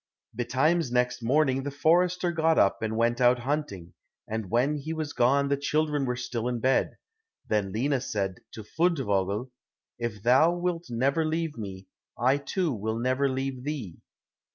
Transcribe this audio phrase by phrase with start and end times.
[0.33, 3.93] Betimes next morning the forester got up and went out hunting,
[4.27, 6.97] and when he was gone the children were still in bed.
[7.47, 9.51] Then Lina said to Fundevogel,
[9.99, 11.85] "If thou wilt never leave me,
[12.17, 13.99] I too will never leave thee."